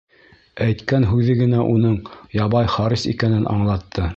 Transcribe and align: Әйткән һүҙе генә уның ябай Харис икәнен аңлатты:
Әйткән 0.67 1.05
һүҙе 1.09 1.35
генә 1.43 1.67
уның 1.75 1.95
ябай 2.39 2.73
Харис 2.77 3.07
икәнен 3.13 3.49
аңлатты: 3.57 4.09